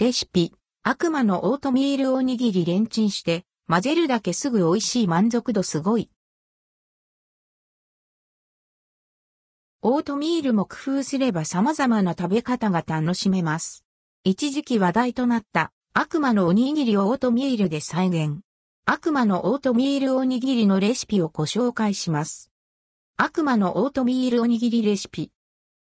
[0.00, 0.52] レシピ、
[0.84, 6.08] 悪魔のオートミールおにぎりレンチンして、混ぜるだけすぐ美味しい満足度すごい。
[9.82, 13.84] オートミールも工夫すれば様々な食べ方が楽しめます。
[14.22, 18.38] 一時期話題となった悪魔のおにぎりをオートミールで再現。
[18.84, 22.52] 悪魔のオートミールおにぎりのレシピをご紹介します。
[23.16, 25.32] 悪魔のオートミールおにぎりレシピ。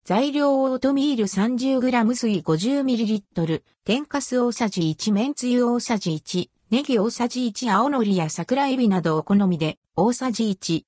[0.04, 10.86] 材料オートミール 30g 水 50ml、天かす大さじ1、麺つゆ大さじ1、ネギ大さじ1、青のりや桜エビなどお好みで大さじ1。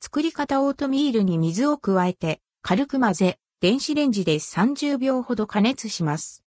[0.00, 6.42] 作り方オートミールに水を加えて軽く混ぜ、電子レンジで30秒ほど加熱します。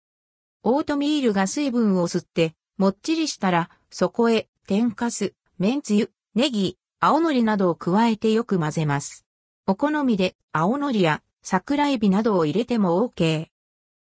[0.63, 9.23] オートミールが水分を吸ってもっちりしたらそこへ天かす、麺つゆ、ネギ、青のりなどを加えてよく混ぜます。
[9.67, 13.47] お好みで青のりや桜エビなどを入れても OK。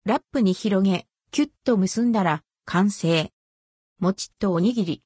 [0.05, 3.31] ラップに広げ、キュッと結んだら完成。
[3.99, 5.03] もちっとおにぎり。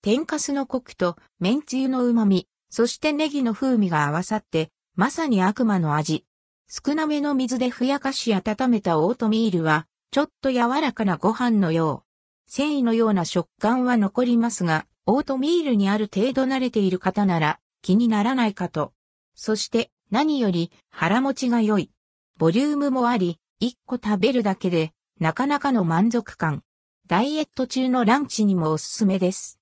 [0.00, 6.24] 天かすのコクと麺つゆの旨味、そしてネギの風味が合わさって、まさに悪魔の味。
[6.68, 12.50] 少なめの水でふやかし温めたオートミールは、ちょっと柔らかなご飯のよう。
[12.50, 18.92] 繊維のような食感は残りますが、オートミールにある程度慣れている方なら気にならないかと。
[19.34, 21.90] そして何より腹持ちが良い。
[22.38, 26.62] ボリュームもあり、一個食べるだけでなかなかの満足感。
[27.06, 29.58] ダイエット中のランチにもおすすめです。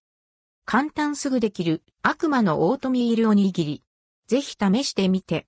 [0.65, 3.83] 簡単すぐできる悪魔のオートミールおにぎり。
[4.27, 5.45] ぜひ試してみて。